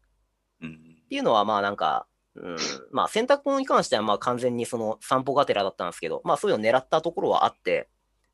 [0.61, 2.57] うんっていうのはまあなんか、うん、
[2.93, 7.89] まあ洗濯物に関してはまあ完全にその散歩がてらだったんですけど、まあそういうのを狙ったところはあって、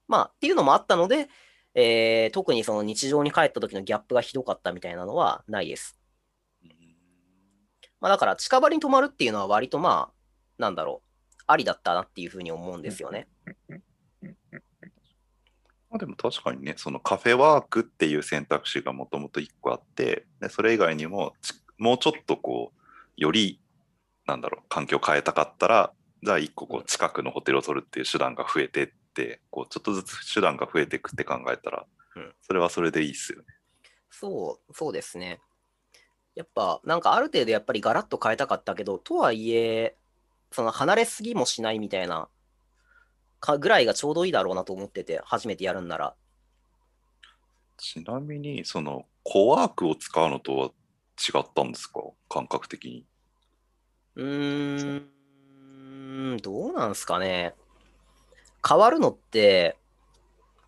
[0.09, 1.29] まあっていうのもあったので、
[1.75, 5.99] えー特にその日常に帰った時のギャップがひどかったみたいなのはないです。
[6.63, 6.71] うん。
[8.01, 10.15] まあだから近場に泊まるっていうのは割とまあ、
[10.59, 11.06] なんだろう、
[11.47, 13.29] ありだったなっていうふうに思うんですよね。
[15.89, 22.81] まあ、でも確かにね、そのカフェワークっていう選択肢がもともと1個あって、でそれ以外にもちもうちょっとこう、
[23.17, 23.61] より、
[24.27, 33.45] なんだろう、環境を変えたかったら、じゃあ1個こう近くのホテルを取るっていう手段が増えてって、こうちょっとずつ手段が増えていくって考えたらうん、それはそれでいいっすよね。
[34.11, 35.41] そう、そうですね。
[36.35, 39.97] やっぱ、なんかある程度やっぱりガラッと変えたかったけど、とはいえ、
[40.53, 42.29] その離れすぎもしないみたいな
[43.41, 46.15] かぐらいがちょうどいいだろうなと思ってて、初めてやるんなら。
[47.77, 50.67] ちなみに、そのコワークを使うのとは
[51.19, 52.01] 違ったんですか？
[52.29, 53.05] 感覚的に。
[54.15, 55.03] うー
[56.35, 57.55] ん、どうなんすかね。
[58.67, 59.77] 変わるのって、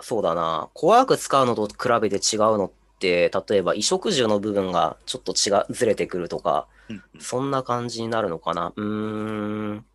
[0.01, 6.69] そうだな、コワーク使うのと比べて違うのって、例えば衣食住の部分がちょっと違う、ずれてくるとか、
[7.19, 8.73] そんな感じになるのかな？
[8.77, 9.87] うーん。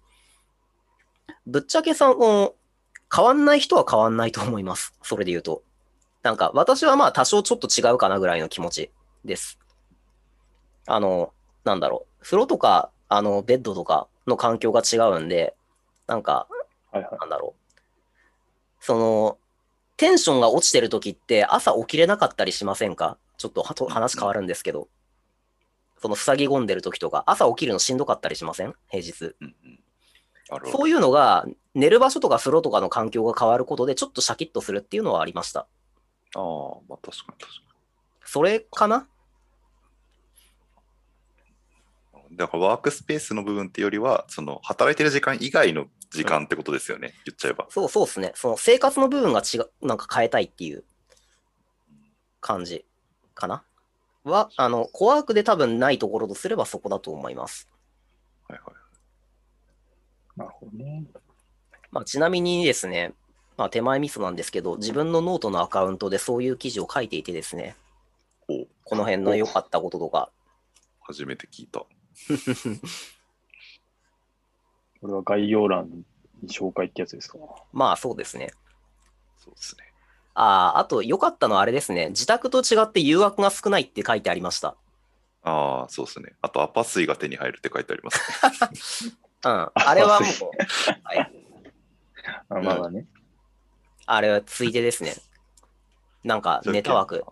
[1.46, 2.56] ぶっちゃけさ、もう
[3.14, 4.94] 変わんない人は変わんないと思います。
[5.02, 5.64] それで言うと。
[6.22, 8.92] なんか、私はまあ多少ちょっと違うかなぐらいの気持ち
[9.26, 9.60] です。
[10.88, 12.24] あの、なんだろう。
[12.24, 15.56] 風呂とか、あの、ベッドとかの環境が違うんで、
[16.08, 16.48] なんか、
[16.92, 17.18] はいはい。
[17.20, 17.74] なんだろう。
[18.80, 19.38] その、
[19.98, 23.18] テンションが落ちてる時って朝起きれなかったりしませんか？
[23.38, 24.88] ちょっとはと話変わるんですけど。
[26.04, 28.76] その塞ぎ込んでる時とか、朝起きるのしんどかったりしません？
[28.90, 29.24] 平日。
[29.24, 29.80] うんうん
[30.66, 35.62] そういうのが、寝る場所とか風呂とかの環境が変わることで、ちょっとシャキッとするっていうのはありました。
[35.62, 35.66] あ
[36.36, 36.42] あ、
[36.88, 37.48] まあ確かに確か
[38.26, 39.08] それかな？
[42.30, 42.38] に。
[42.38, 47.66] だからワークスペースの部分っていうよりは、その働いてる時間以外の時間ってことですよね、言っちゃえば。
[47.70, 48.34] そうそうですね。
[48.36, 50.84] その生活の部分が違う、なんか変えたいっていう
[52.42, 52.86] 感じ
[53.34, 53.64] かな
[54.24, 57.68] は、あの、コワークで多分ないところとすればそこだと思います。
[58.48, 58.74] はいはい。
[60.40, 61.04] なるほどね。
[61.92, 63.14] まあ、ちなみにですね、
[63.58, 67.76] まあ、手前味噌なんですけど、自分のノートのアカウントでそういう記事を書いていてですね、
[68.48, 70.32] おこの辺の良かったこととか、
[71.02, 71.80] 初めて聞いた。
[75.02, 75.90] これは概要欄
[76.42, 77.38] に紹介ってやつですか？
[77.72, 78.52] まあそうですね。
[79.38, 79.93] そうですね。
[80.36, 84.76] ああ、あと良かったのはあれですね、自宅と違って誘惑が少ないって書いてありました。
[85.44, 86.34] ああ、そうですね。
[86.42, 88.20] あと、アパ水が手に入るって書いてあります、
[89.04, 89.14] ね。
[89.46, 89.72] うん。
[89.76, 90.30] あれはもう、
[91.04, 91.32] はい、
[92.50, 93.06] あまだね。
[94.06, 95.16] あれはついでですね。
[96.24, 97.24] なんかネタ枠。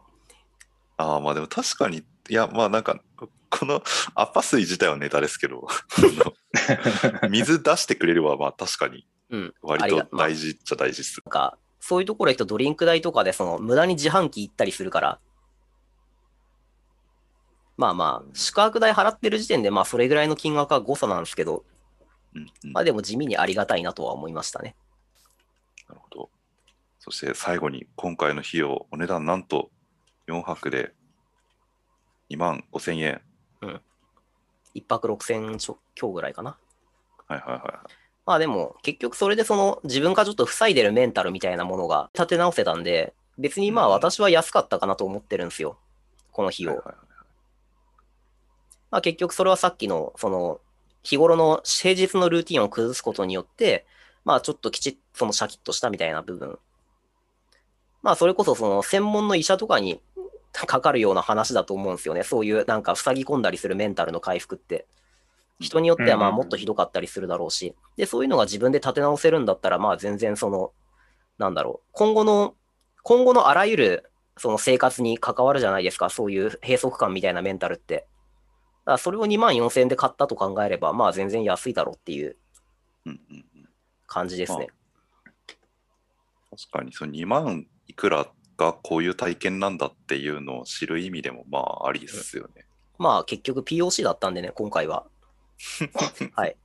[0.98, 3.02] ああ、まあでも確かに、いや、まあなんか、
[3.50, 3.84] この
[4.16, 5.68] アッパ水自体はネタですけど、
[7.30, 9.54] 水出してくれれば、まあ確かにうん。
[9.62, 11.22] 割と大事っちゃ大事っす。
[11.26, 15.20] なんか、そういうところ行くとドリンク代とかで、その、無駄に自販機行ったりするから、
[17.76, 21.66] まあまあ、宿泊代払ってる時点で、まあ、それぐらいの金額は誤差なんですけど、
[22.36, 24.76] うんうん、まあでも地味にありがたいなとは思いましたね。
[25.90, 26.30] なるほど。
[27.00, 29.72] そして最後に今回の費用、お値段なんと
[30.28, 30.94] 4泊で
[32.30, 33.22] 2万5千円。
[34.74, 36.58] 一泊6000ちょ強ぐらいかな。
[37.28, 38.01] はいはいはいはい。
[38.26, 45.78] まあでも、結局それでその、自分がちょっと塞いでるメンタルみたいなものが立て直せたんで、別にまあうん私は安かったかなと思ってるんですよ。
[46.32, 46.72] この費用。
[46.72, 47.12] はいはいはい
[48.92, 50.60] まあ結局それはさっきの、その、
[51.02, 53.86] 日頃の平日のルーティンを崩すことによって、
[54.26, 56.60] まあちょっときちっとそのシャキッとしたみたいな部分。
[58.04, 60.00] まあそれこそその専門の医者とかに
[60.52, 62.24] かかるような話だと思うんですよね。
[62.24, 64.86] そういうなんか塞ぎ込んだりするメンタルの回復って。
[65.62, 67.76] 人によってはまあうんもっとひどかったりするだろうし。
[67.96, 70.74] で、そういうのが自分で立て直せるんだったら、まあ全然その、
[71.38, 71.88] なんだろう。
[71.94, 72.56] 今後の、
[73.04, 76.10] 今後のあらゆるその生活に関わるじゃないですか。
[76.10, 78.08] そういう閉塞感みたいなメンタルって。
[78.86, 82.38] だそれを2万4000円で買ったと考えれば、まあ全然安いだろうっていう
[83.06, 83.70] うんうんうん
[84.08, 84.68] 感じですね。
[86.50, 92.66] 確かにその2万いくらがこういう体験なんだっていうのを知る意味でもまあありですよね。
[92.98, 95.06] まあ結局 POC だったんでね、今回は。
[96.36, 96.56] はい。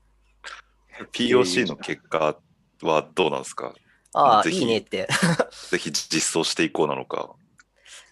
[1.13, 2.37] POC の結果
[2.83, 3.75] はどうなんですか？
[4.15, 5.09] ああ、いいねって。
[5.71, 7.35] ぜひ実装していこうなのか。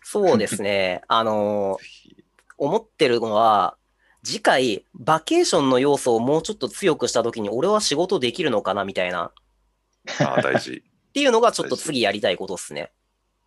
[0.03, 1.03] そうですね。
[1.09, 2.25] あのー
[2.57, 3.77] 思ってるのは、
[4.23, 9.25] 次回、バケーションの要素をもうちょっと強くしたときに、俺は仕事できるのかなみたいな。
[9.25, 9.33] っ
[10.21, 10.85] ああ大事。
[11.13, 12.93] ていうのがちょっと次やりたいことですね。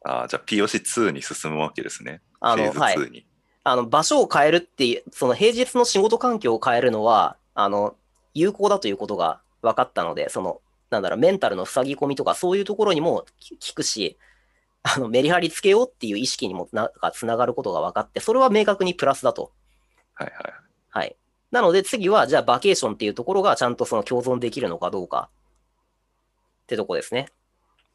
[0.04, 2.22] ああじゃあ POC2 に進むわけですね。
[2.42, 3.27] あの、はい。
[3.68, 3.74] 2に。
[3.74, 7.96] あの、場所を変えるっていう、その平日の仕事環境を変えるのは、あの、
[8.34, 13.26] 有効だということが分かったので、その、なんだろう、メンタルの塞ぎ込みとか、そういうところにも
[13.68, 14.18] 効くし、
[14.84, 19.52] あの、メリハリつけようっていう意識にもなんかつながることが分かって、それは明確にプラスだと。
[20.14, 20.54] はいはい。
[20.90, 21.16] はい。
[21.52, 25.30] なので次は、じゃあバケーションっていうところがちゃんとその共存できるのかどうか
[26.64, 27.28] ってとこですね。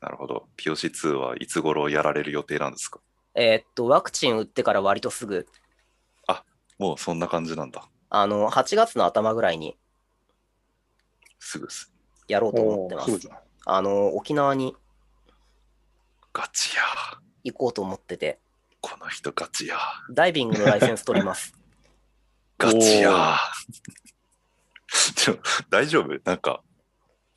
[0.00, 0.46] なるほど。
[0.56, 3.00] POC2 はいつ頃やられる予定なんですか？
[3.34, 5.46] えーっと、ワクチン打ってから割とすぐ、
[6.82, 7.88] もうそんな感じなんだ。
[8.10, 9.76] あの、8月の頭ぐらいに
[11.38, 11.92] すぐっす。
[12.26, 13.28] やろうと思ってますおーすぐ。
[13.28, 14.74] じゃんあの、沖縄に
[16.32, 16.82] ガチや。
[17.44, 18.40] 行こうと思ってて、
[18.80, 19.76] この人ガチや。
[20.10, 21.54] ダイビングのライセンス取ります。
[22.58, 23.38] ガチや。
[25.70, 26.20] 大丈夫？
[26.24, 26.71] なんかさ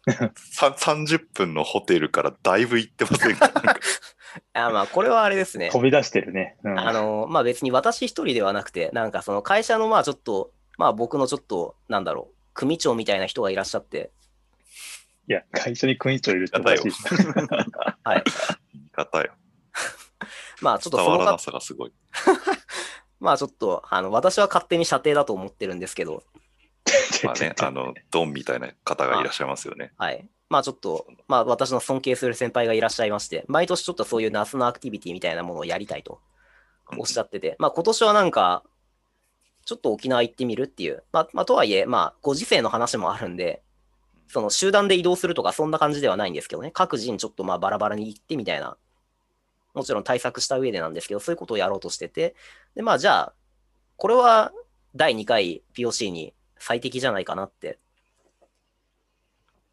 [0.07, 3.51] 30分のホテルからだいぶ行ってませんか？
[4.53, 5.69] あまあ、これはあれですね。
[5.71, 6.57] 飛び出してるね。
[6.63, 14.11] うんあの、まあ別に私一人ではなくて、なんかその会社のまあちょっと、まあ僕のちょっと、なんだろう、組長みたいな人がいらっしゃって、
[15.27, 16.97] いや、会社に組長いるっておかしいし。
[18.03, 18.23] はい。
[18.73, 19.33] 言い方よ。
[20.61, 21.93] まあちょっとその方、さがすごい。
[23.19, 26.23] まあちょっと、あの、私は勝手に射程だと思ってるんですけど、
[27.23, 29.93] まあね、 あの、ドンみたいな方がいらっしゃいますよね。
[29.97, 30.27] はい。
[30.49, 36.19] まあちょっと、まあ私の尊敬する先輩がいらっしゃいまして、毎年ちょっとそういう夏のアクティビティみたいなものをやりたいと
[36.97, 38.63] おっしゃってて、まあ今年はなんか、
[39.65, 43.63] ちょっと沖縄行ってみるっていう、まあ、まあとはいえ、まあご時世の話もあるんで、
[44.27, 48.77] その集団で移動するとかそんな感じではないんですけどね、各人ちょっとまあバラバラに行ってみたいな、
[49.73, 52.35] もちろん対策した上でなんですけど、そういうことをやろうとしてて、
[52.75, 53.33] で、まあじゃあ、
[53.97, 54.51] これは
[54.95, 57.79] 第2回 POC に最適じゃないかなって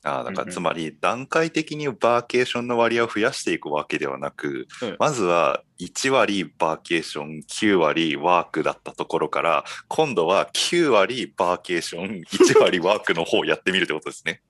[0.04, 14.42] ああ、だからつまり段階的にバーケーションの割合を増やしていくわけではなく、うんまずは1割バーケーション、9割ワークだったところから、今度は9割バーケーション、1割ワークの方をやってみるってことですね。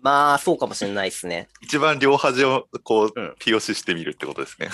[0.00, 1.48] まあ、そうかもしれないですね。
[1.60, 4.68] 一番両端をこう、うん POC してみるってことですね。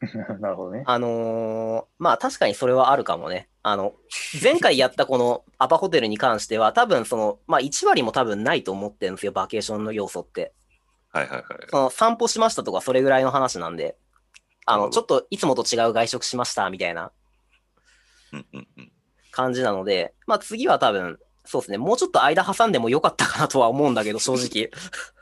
[0.40, 0.82] なるほどね。
[0.86, 3.48] あのーまあ確かにそれはあるかもね。
[3.62, 3.94] あの、
[4.42, 10.54] 前回やったこの アパホテルに関しては、多分その、まあ1割も多分ないと思ってるんですよ、バケーションの要素って。
[11.12, 11.44] はいはいはい。
[11.68, 13.96] その散歩しましたとかそれぐらいの話なんで、
[14.64, 17.12] あの、ちょっといつもと違う外食しましたみたいな。
[19.32, 24.70] 感じなので、まあ次は多分、そうですね、もうちょっと間挟んでもよかったかなとは思うんだけど、正直。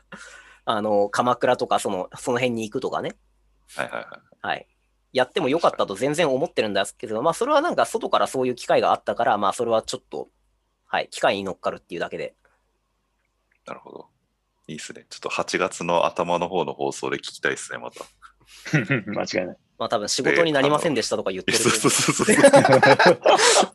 [0.65, 3.15] あの、鎌倉とかその、その辺に行くとかね。
[3.75, 4.07] はいはいはい。
[4.41, 4.67] はい。
[5.11, 10.29] やってもよかったと全然思ってるんですけど、まあそれはなんか外からそういう機会があったから、まあそれはちょっと、
[10.85, 12.35] はい、機会に乗っかるっていうだけで。
[13.65, 14.07] なるほど。
[14.67, 15.05] いいですね。
[15.09, 18.05] ちょっと8月の頭の方の放送で聞きたいですね、また。
[19.11, 19.57] 間違いない。
[19.79, 22.35] まあ多分仕事になりませんでしたとか言ってるそうそうそうそう。
[22.35, 22.51] いや、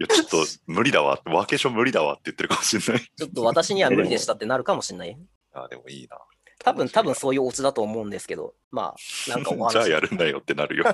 [0.07, 1.20] ちょっと無理だわ。
[1.24, 3.12] ワーケーション無理だわって言ってるかもしれない。
[3.16, 5.18] ちょっと私には無理でしたってなるかもしれない。
[5.53, 6.18] あ、でもいいな。
[6.64, 9.72] 多分、多分そういうオチだと思うんですけど、まあ、なんかお話。
[9.74, 10.84] じゃあやるんだよってなるよ。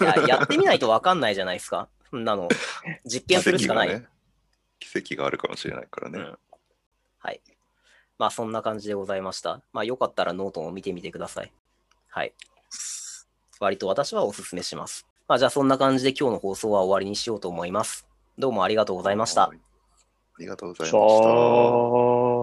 [0.00, 1.88] いややってみないとわかんないじゃないですか。
[2.10, 2.48] そんなの。
[3.04, 3.88] 実験するしかない。
[3.88, 4.08] 奇跡がね。
[4.80, 6.18] 奇跡があるかもしれないからね。
[6.18, 6.38] うん
[7.20, 7.40] はい。
[8.18, 9.62] まあそんな感じでございました。
[9.72, 11.52] まあよかったらノートを見てみてください。
[12.08, 12.34] はい。
[13.60, 15.06] 割と私はお勧めします。
[15.26, 18.06] まあじゃあそんな感じで今日の放送は終わりにしようと思います。
[18.36, 19.44] どうもありがとうございました。
[19.44, 19.52] あ
[20.38, 21.28] りがとうございまさした。
[21.28, 22.34] あ。